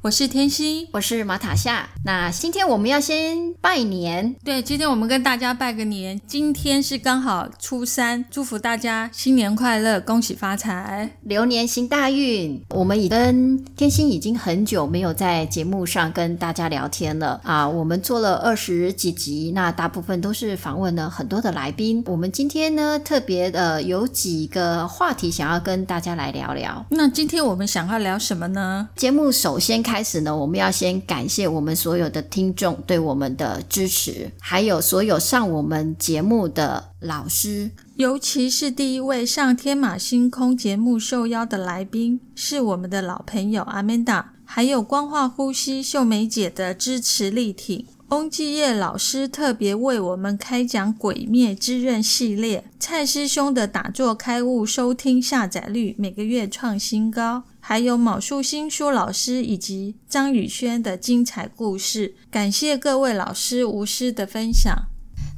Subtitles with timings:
[0.00, 1.88] 我是天心，我是马塔夏。
[2.04, 6.20] 那今天我们要先拜年，对，今天我们跟大家拜个年。
[6.24, 12.64] 今天是刚好初三，祝福大家新年快乐，恭喜发财，流年行大运。
[12.70, 17.68] 我们已跟天心已经很久没有在节目上跟大家聊天了啊。
[17.68, 22.04] 我们做了二十几集，那大部分都是访问了很多的来宾。
[22.06, 26.86] 我们今天呢，特别的有几个话题想要跟大家来聊聊。
[26.90, 28.90] 那今天我们想要聊什么呢？
[28.94, 29.87] 节目首先。
[29.88, 47.86] 开始呢，我们要先感谢我们所有的听众对我们的支持，还有所有上我们节目的老师，尤其是第一位上天马星空节目受邀的来宾，是我们的老朋友阿曼达，还有光化呼吸秀梅姐的支持力挺。
[48.10, 64.74] 翁继业老师特别为我们开讲《鬼灭之刃》系列，蔡师兄的打坐开悟收听下载率每个月创新高，还有卯树新书老师以及张宇轩的精彩故事，感谢各位老师无私的分享。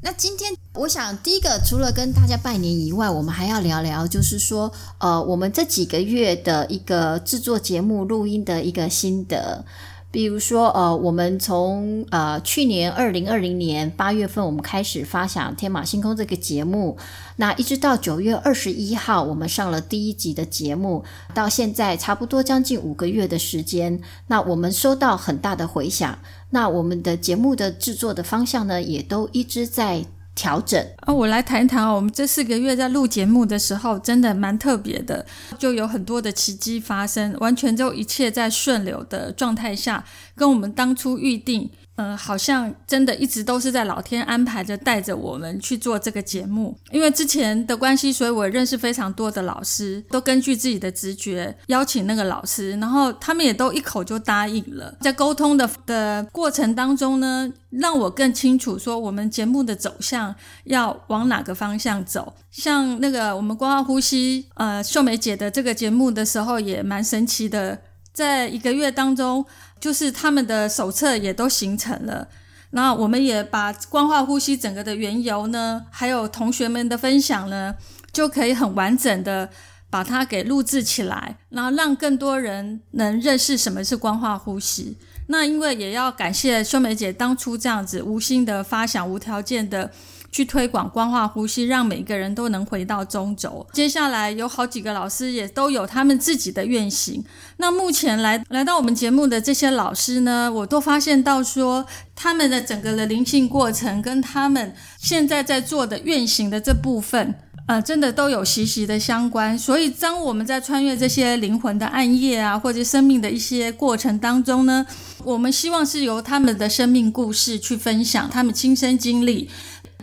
[0.00, 4.70] 那今天我想第一个，除了跟大家拜年以外，我们还要聊聊，就是说，
[5.00, 9.64] 呃，我们这几个月的一个制作节目录音的一个心得。
[10.12, 16.96] 比如说，呃，我们从呃去年二零二零年八月份，我们开始发想《天马星空》这个节目，
[17.36, 26.18] 那一直到九月二十一号，我们上了第一集的节目，到现在差不多将近五个月的时间，那我们收到很大的回响，
[26.50, 30.04] 那我们的节目的制作的方向呢，也都一直在。
[30.34, 35.26] 调整啊，我来谈一谈我们这四个月在录节目的时候，真的蛮特别的，
[35.58, 40.04] 就有很多的奇迹发生，完全就一切在顺流的状态下，
[40.34, 41.70] 跟我们当初预定。
[42.00, 46.74] 嗯，好像真的一直都是在老天安排着带着我们去做这个节目。
[46.90, 54.96] 因为之前的关系，所以我认识非常多的老师，都根据自己的直觉邀请那个老师，然后他们也都一口就答应了。
[55.02, 60.34] 在沟通的的过程当中呢，让我更清楚说我们节目的走向
[60.64, 62.32] 要往哪个方向走。
[62.50, 67.78] 像那个我们光化呼吸，呃，秀梅姐的这个节目的时候也蛮神奇的，
[68.14, 69.44] 在一个月当中。
[69.80, 72.28] 就是他们的手册也都形成了，
[72.70, 77.74] 那我们也把光化呼吸整个的缘由呢，还有同学们的分享呢，
[78.12, 79.48] 就可以很完整的
[79.88, 84.98] 把它给录制起来，然后让更多人能认识什么是光化呼吸。
[85.28, 89.90] 那因为也要感谢秀梅姐当初这样子无心的发想，无条件的。
[90.32, 93.66] 去推广光化呼吸，让每个人都能回到中轴。
[93.72, 97.24] 接下来有好几个老师也都有他们自己的愿行。
[97.56, 107.34] 那目前来来到我们节目的这些老师呢，我都发现到说，他们的整个的灵性过程跟他们现在在做的愿行的这部分，
[107.66, 109.58] 呃，真的都有息息的相关。
[109.58, 114.86] 所以当我们在穿越这些灵魂的暗夜啊，或者生命的一些过程当中呢，
[115.24, 119.50] 我们希望是由他们的生命故事去分享，他们亲身经历。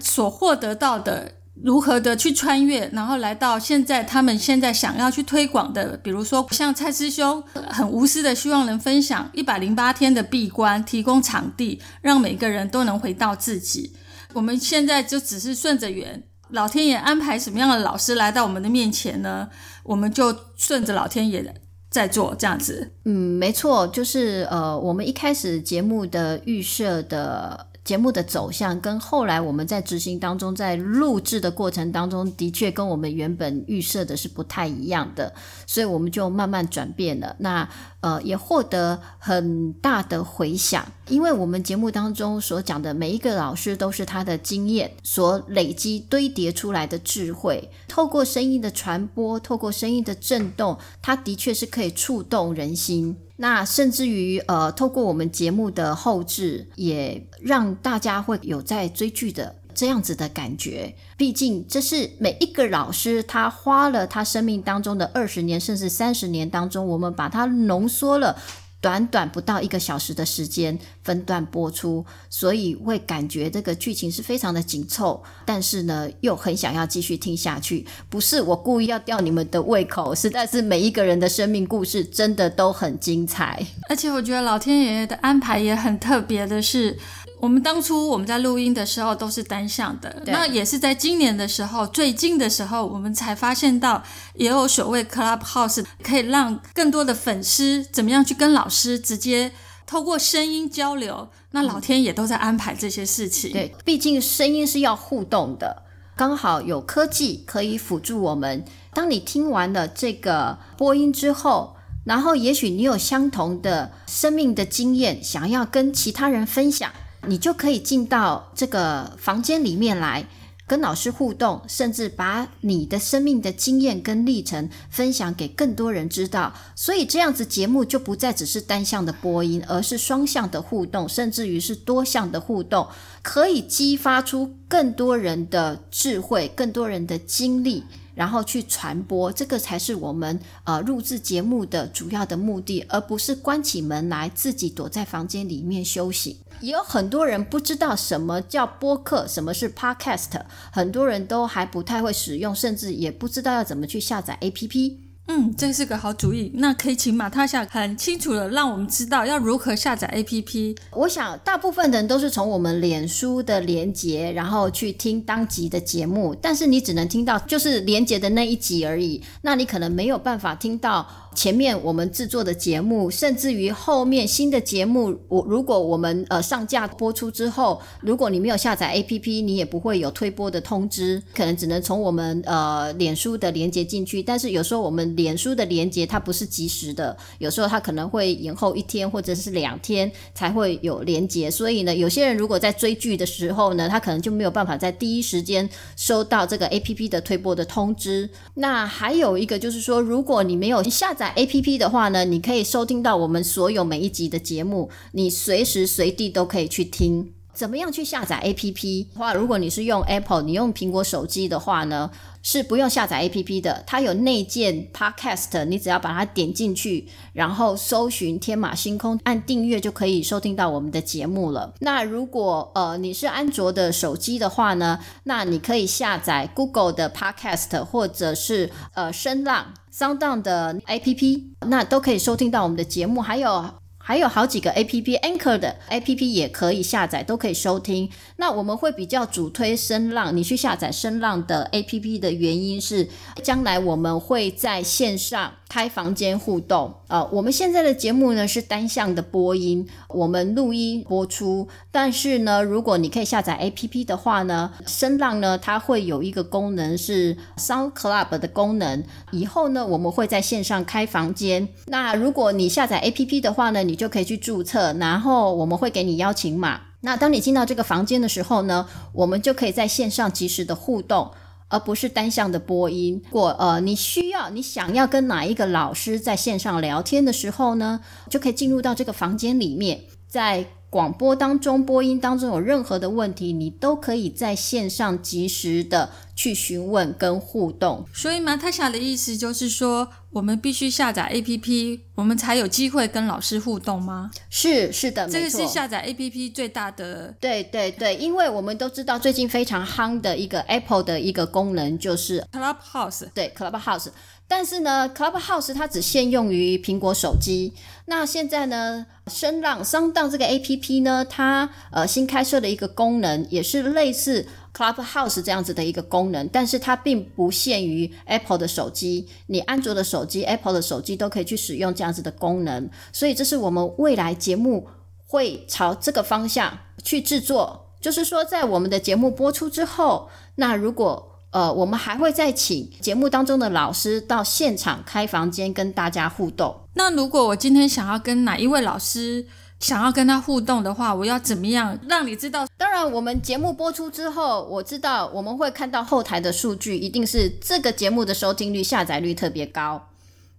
[0.01, 13.95] 所获得到的，如何的去穿越，然后来到现在，他们现在想要去推广的，比如说像蔡师兄很无私的希望能分享一百零八天的闭关，提供场地，让每个人都能回到自己。
[14.33, 19.49] 我们现在就只是顺着缘，老天爷安排什么样的老师来到我们的面前呢？
[19.83, 21.55] 我们就顺着老天爷
[21.89, 22.91] 在做这样子。
[23.05, 27.66] 嗯，没错，就是呃，我们一开始节目的预设的。
[27.87, 35.33] 节目的走向跟后来我们在执行当中，在录制的过程当中，的确跟我们原本预设的是不太一样的，
[35.65, 37.33] 所以我们就慢慢转变了。
[37.39, 37.69] 那
[38.01, 53.15] 呃，也获得很大的回响，因为我们节目当中所讲的每一个老师都是他的经验所累积堆叠出来的智慧，透过声音的传播，透过声音的震动，它的确是可以触动人心。
[53.37, 60.95] 那甚至于，呃，透过我们节目的后置，也让大家会有在追剧的这样子的感觉。
[61.15, 68.35] 毕竟，这是每一个老师他花了他生命当中的二十年甚至三十年当中，我们把它浓缩了，
[68.79, 77.85] 短短不到一个小时的时间分段播出，所以会感觉这个剧情是非常的紧凑，但是呢又很想要继续听下去。
[78.09, 83.65] 不是我故意要吊你们的胃口，实在是每一个人的生命故事真的都很精彩。
[83.89, 86.97] 而且我觉得老天爷爷的安排也很特别的是。
[87.39, 94.03] 我们当初我们在录音的时候都是单向的，那也是在今年的时候，最近的时候，我们才发现到
[94.33, 99.51] 也有所谓 Clubhouse 可以让更多的粉丝怎么样去跟老师直接
[99.85, 101.29] 透过声音交流。
[101.51, 103.51] 那老天也都在安排这些事情。
[103.51, 105.83] 对，毕竟声音是要互动的，
[106.15, 108.65] 刚好有科技可以辅助我们。
[108.93, 116.91] 当你听完了这个播音之后，然后也许你有相同的生命的经验，想要跟其他人分享。
[117.27, 120.25] 你就可以进到这个房间里面来，
[120.65, 126.53] 跟老师互动，甚至把你的生命的经验跟历程分享给更多人知道。
[126.75, 132.87] 所以这样子节目就不再只是单向的播音，而是双向的互动，甚至于是多项的互动，
[133.21, 137.83] 可以激发出更多人的智慧，更多人的经历。
[138.17, 146.39] 然后去传播，这个才是我们呃录制节目的主要的目的，而不是关起门来自己躲在房间里面休息。
[146.61, 150.41] 也有很多人不知道什么叫播客，什么是 podcast，
[150.71, 155.06] 很多人都还不太会使用，甚至也不知道要怎么去下载 APP。
[155.29, 156.51] 嗯，这是个好主意。
[156.55, 160.77] 那可以请马塔夏很清楚的让我们知道要如何下载 APP。
[160.91, 169.21] 我想大部分的人都是从我们脸书的连接，然后去听当集的节目，但是你只能听到就是连接的那一集而已。
[169.41, 171.05] 那你可能没有办法听到
[171.37, 175.15] 前面我们制作的节目，甚至于后面新的节目。
[175.27, 184.23] 我如果我们呃上架播出之后，如果你没有下载 APP，你也不会有推播的通知，可能只能从我们呃脸书的连接进去。
[184.23, 198.27] 但是有时候我们脸书的连接它不是及时的，有时候它可能会延后一天或者是两天才会有连接，所以呢，有些人如果在追剧的时候呢，他可能就没有办法在第一时间收到这个 A P P 的推播的通知。
[198.55, 207.33] 那还有一个就是说，如果你没有下载 A P P 的话呢，你可以收听到我们所有每一集的节目，你随时随地都可以去听。
[207.57, 209.07] 怎么样去下载 A P P？
[209.15, 212.11] 话，如果你是用 Apple，你用苹果手机的话呢？
[212.43, 221.73] 是不用下载 A P P 的，它有内建 Podcast，你只要把它点进去，然后搜寻天马星空，按订阅就可以收听到我们的节目了。
[221.79, 233.86] 那如果呃你是安卓的手机的话呢，那你可以下载 Google 的 Podcast，或者是呃声浪 Sound 的 A P P，那都可以收听到我们的节目，还有。
[234.07, 238.09] 还有好几个 A P P，Anchor 的 A P P 也可以下载，都可以收听。
[238.37, 243.09] 那我们会比较主推声浪，你去下载声浪的 A P P 的原因是，
[243.43, 246.93] 将来我们会在线上开房间互动。
[247.09, 251.67] 呃，我们现在的节目呢是单向的播音，我们录音播出。
[251.91, 259.03] 但是呢，如果你可以下载 A P P 的话呢，声浪呢它会有一个功能是 Sound Club 的功能。
[259.31, 261.67] 以后呢，我们会在线上开房间。
[261.87, 266.79] 那如果你下载 A P P 的话呢，你就可以去注册，然后我们会给你邀请码。
[267.01, 271.31] 那当你进到这个房间的时候呢，我们就可以在线上及时的互动，
[271.67, 273.21] 而不是单向的播音。
[273.25, 280.67] 如果呃你需要你想要跟哪一个老师在线上聊天的时候呢，就可以进入到这个房间里面，在。
[280.89, 288.05] 广播当中、播音当中有任何的问题，你都可以在线上及时的去询问跟互动。
[288.13, 294.31] 所以马塔夏的意思就是说，我们必须下载 APP，我们才有机会跟老师互动吗？
[294.49, 297.35] 是是的，这个是下载 APP 最大的。
[297.39, 303.27] 对对对，因为我们都知道最近非常夯的一个 Apple 的一个功能就是 Clubhouse。
[303.33, 304.07] 对 Clubhouse。
[304.49, 307.73] 但是呢，Clubhouse 它只限用于苹果手机。
[308.05, 322.89] 那现在呢，声浪、声浪这个 A P P 呢，它呃新开设的一个功能，也是类似 Clubhouse 这样子的一个功能，但是它并不限于 Apple 的手机，你安卓的手机、Apple 的手机都可以去使用这样子的功能。
[323.11, 324.87] 所以这是我们未来节目
[325.25, 336.81] 会朝这个方向去制作，就是说在我们的节目播出之后，那如果呃，我们还会再请节目当中的老师到现场开房间跟大家互动。
[336.93, 339.43] 那如果我今天想要跟哪一位老师
[339.79, 342.67] 想要跟他互动的话，我要怎么样让你知道？
[342.77, 350.09] 当然，我们节目播出之后，我知道我们会看到后台的数据，一定是这个节目的收听率、下载率特别高。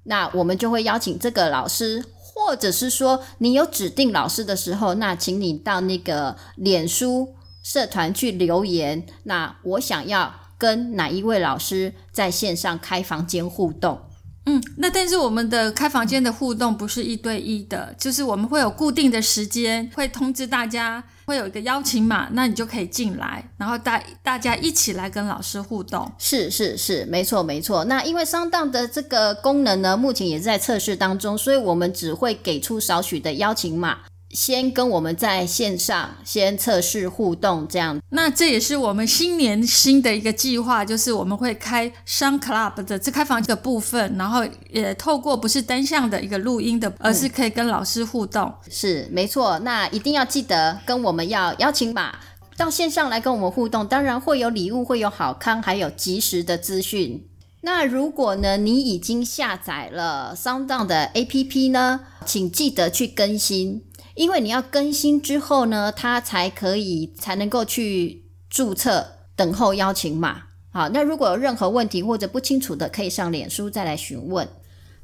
[0.03, 9.07] 那我们就会邀请这个老师，或者是说你有指定老师的时候，那请你到那个脸书社团去留言。
[9.23, 10.35] 那我想要。
[10.59, 14.01] 跟哪一位老师在线上开房间互动？
[14.47, 26.11] 嗯，那但是我们的开房间的互动不是一对一的，就是我们会有固定的时间，会通知大家，会有一个邀请码，那你就可以进来，然后大大家一起来跟老师互动。
[26.17, 27.85] 是是是，没错没错。
[27.85, 33.99] 那因为商档的这个功能呢，目前也在测试当中，所以我们只会给出少许的邀请码。
[34.31, 37.99] 先跟我们在线上先测试互动，这样。
[38.11, 48.53] 那这也是我们新年新的一个计划，就是我们会开商 club 的这开房的部分，然后也透过不是单向的一个录音的，而是可以跟老师互动。
[48.69, 49.59] 是，没错。
[49.61, 52.19] 那一定要记得跟我们要邀请码
[52.57, 57.25] 到线上来跟我们互动，当然会有礼物，会有好康，还有及时的资讯。
[57.63, 63.83] 那如果呢，你已经下载了 SoundOn 的 APP 呢，请记得去更新。
[64.19, 70.43] 因为你要更新之后呢，它才可以才能够去注册等候邀请码。
[70.73, 74.49] 好，那如果有任何问题或者不清楚的，可以上脸书再来询问。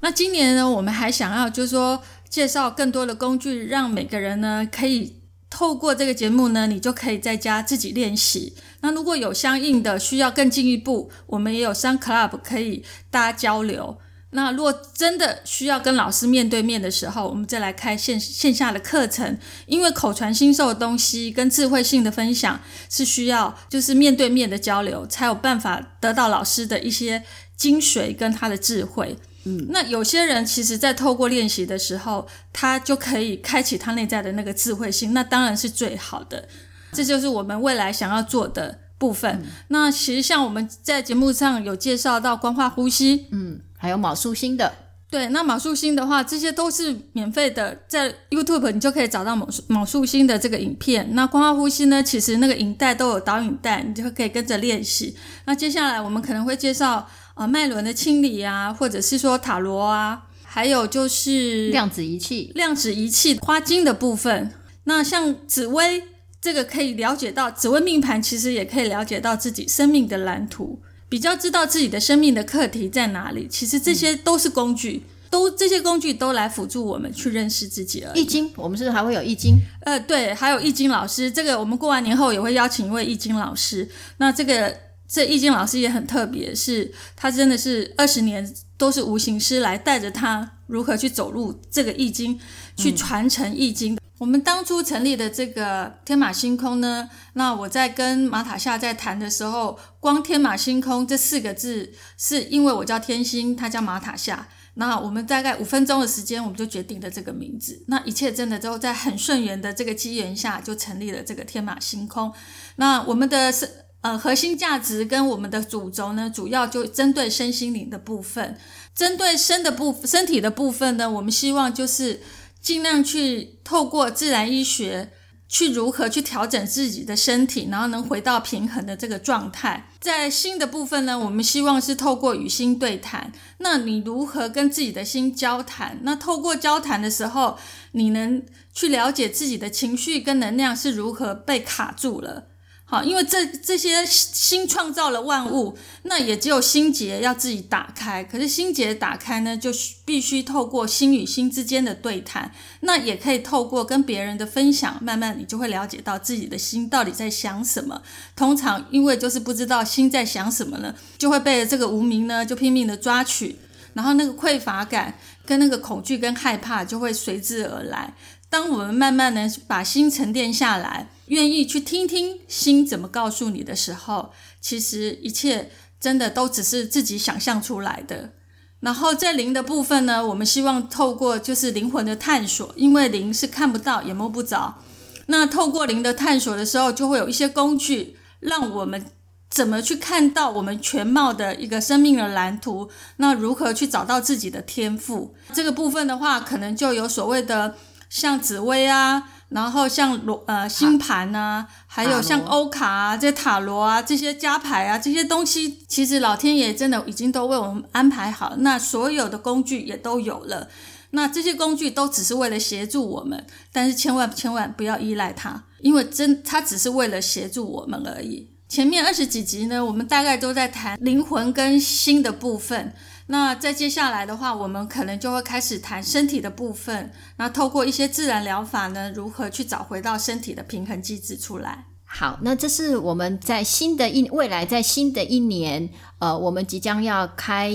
[0.01, 8.57] 那今年呢，我们还想要就是说介绍更多的工具，让每个人呢可以透过这个节目呢，你就可以在家自己练习。
[8.81, 13.97] 那如果有相应的需要更进一步，我们也有三 club 可以大家交流。
[14.35, 22.61] 那如果真的需要跟老师面对面的时候，我们再来开线线下的课程，因为口传心授的东西跟智慧性的分享
[22.91, 27.23] 是需要就是面对面的交流，才有办法得到老师的一些
[27.57, 29.17] 精髓跟他的智慧。
[29.45, 36.49] 嗯，那有些人其实在透过练习的时候，他就可以开启他内在的那个智慧性，那当然是最好的。
[36.93, 39.45] 这就是我们未来想要做的部分。
[39.69, 43.61] 那其实像我们在节目上有介绍到光化呼吸，嗯。
[43.85, 44.73] 还有马素星的，
[45.11, 51.07] 对，那马素星的话，这些都是免费的，在 YouTube 你就可以找到某某素星的这个影片。
[51.13, 55.15] 那光化呼吸呢，其实那个影带都有导引带，你就可以跟着练习。
[55.45, 64.51] 那接下来我们可能会介绍呃脉轮的清理啊，或者是说塔罗啊，还有就是量子仪器、量子仪器花精的部分。
[64.85, 66.05] 那像紫薇
[66.41, 70.81] 这个可以了解到紫薇命盘，其实也可以了解到自己生命的蓝图。
[71.09, 78.23] 比较知道自己的生命的课题在哪里，其实这些都是工具，都这些工具都来辅助我们去认识自己而已。
[78.23, 79.57] 易经，我们是不是还会有易经？
[79.83, 83.89] 呃，对，还有易经老师，这个我们过完年后也会邀请一位易经老师。
[84.17, 92.41] 那这个这易经老师也很特别，是他真的是二十年都是无形师来带着他如何去走入这个易经，
[92.77, 93.97] 去传承易经。
[94.19, 107.85] 我们当初成立的这个天马星空呢，那我在跟马塔夏在谈的时候，光天马星空这四个字，是因为我叫天星，他叫马塔夏，那我们大概五分钟的时间，我们就决定了这个名字。
[107.89, 112.33] 那一切真的都在很顺缘的这个机缘下，就成立了这个天马星空。
[112.77, 113.69] 那我们的是
[114.03, 118.57] 呃核心价值跟我们的主轴呢，主要就针对身心灵的部分，
[118.95, 122.21] 针对身的部身体的部分呢，我们希望就是。
[122.65, 125.13] 尽量去透过自然医学，
[125.47, 129.91] 去如何去调整自己的身体，然后能回到平衡的这个状态。
[130.01, 133.31] 在心的部分呢，我们希望是透过与心对谈。
[133.59, 135.99] 那你如何跟自己的心交谈？
[136.05, 137.59] 那透过交谈的时候，
[137.93, 138.43] 你能
[138.73, 142.47] 去了解自己的情绪跟能量是如何被卡住了。
[142.95, 148.23] 好，因为这这些心创造了万物，那也只有心结要自己打开。
[148.23, 149.73] 可是心结打开呢，就
[150.05, 158.01] 必须透过心与心之间的对谈，那也可以透过跟别人的分享，慢慢你就会了解到自己的心到底在想什么。
[158.37, 163.57] 通常因为就是不知道心在想什么呢，就会被这个无名呢就拼命的抓取，
[163.95, 168.15] 然后那个匮乏感跟那个恐惧跟害怕就会随之而来。
[168.49, 171.09] 当我们慢慢的把心沉淀下来。
[171.27, 178.33] 愿意去听听心怎么告诉你的时候，其实一切真的都只是自己想象出来的。
[178.81, 184.83] 然后在灵的部分呢，我们希望透过就是灵魂的探索，因为灵是看不到也摸不着。
[185.27, 189.07] 那透过灵的探索的时候，就会有一些工具，让我们
[189.49, 192.91] 怎么去看到我们全貌的一个生命的蓝图。
[193.17, 195.35] 那如何去找到自己的天赋？
[195.55, 197.77] 这个部分的话，可能就有所谓的
[198.11, 199.31] 像紫薇啊。
[199.55, 210.69] 然后像罗呃星盘呐，还有像欧卡啊、这些塔罗啊、这些加牌啊这些东西，其实老天爷真的已经都为我们安排好，那所有的工具也都有了。
[211.11, 218.51] 那这些工具都只是为了协助我们，但是千万千万不要依赖它，因为真它只是为了协助我们而已。
[218.69, 222.93] 前面二十几集呢，我们大概都在谈灵魂跟心的部分。
[223.27, 227.13] 那在接下来的话，我们可能就会开始谈身体的部分。
[227.37, 231.87] 那透过一些自然疗法呢，如何去找回到身体的平衡机制出来？
[232.07, 235.89] 好，那这是我们在新的一未来在新的一年，
[236.21, 237.73] 呃，我们即将要开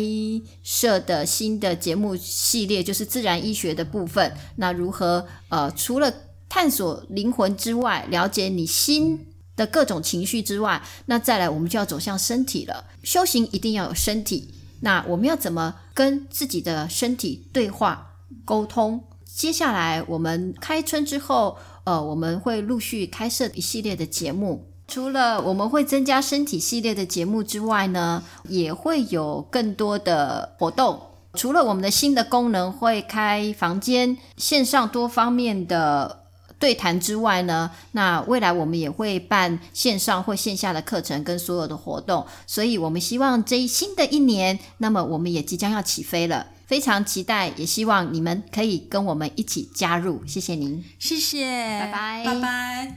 [0.63, 4.32] 设的新的节目系列，就是自然医学的部分。
[4.56, 6.13] 那如何呃，除了
[6.48, 9.27] 探索灵魂之外，了解你心
[9.58, 12.86] 的各种情绪之外，那再来我们就要走向身体了。
[13.03, 19.03] 修行一定要有身体，那我们要怎么跟自己的身体对话沟通？
[19.25, 21.57] 接下来我们开春之后。
[21.86, 24.69] 呃，我们会陆续开设一系列的节目。
[24.88, 31.01] 除了我们会增加身体系列的节目之外呢，也会有更多的活动。
[31.33, 36.25] 除了我们的新的功能会开房间、线上多方面的
[36.60, 42.25] 对谈之外呢，那未来我们也会办线上或线下的课程跟所有的活动。
[42.46, 46.48] 所以，我们希望这一新的一年，那么我们也即将要起飞了。
[46.68, 50.24] 非常期待，也希望你们可以跟我们一起加入。
[50.28, 51.44] 谢谢您，谢谢，
[51.80, 52.96] 拜拜，拜拜。